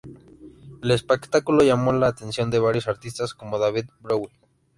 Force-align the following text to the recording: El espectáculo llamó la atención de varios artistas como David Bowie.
El 0.81 0.89
espectáculo 0.89 1.61
llamó 1.63 1.93
la 1.93 2.07
atención 2.07 2.49
de 2.49 2.57
varios 2.57 2.87
artistas 2.87 3.35
como 3.35 3.59
David 3.59 3.85
Bowie. 3.99 4.31